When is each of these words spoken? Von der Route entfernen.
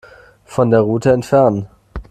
Von 0.45 0.71
der 0.71 0.79
Route 0.79 1.11
entfernen. 1.11 1.67